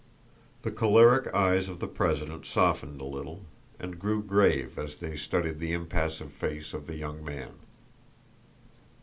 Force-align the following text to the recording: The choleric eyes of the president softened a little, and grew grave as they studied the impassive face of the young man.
The 0.63 0.71
choleric 0.71 1.31
eyes 1.31 1.69
of 1.69 1.79
the 1.79 1.85
president 1.87 2.47
softened 2.47 2.99
a 3.01 3.05
little, 3.05 3.41
and 3.79 3.99
grew 3.99 4.23
grave 4.23 4.79
as 4.79 4.95
they 4.95 5.15
studied 5.15 5.59
the 5.59 5.73
impassive 5.73 6.31
face 6.33 6.73
of 6.73 6.87
the 6.87 6.95
young 6.97 7.23
man. 7.23 7.51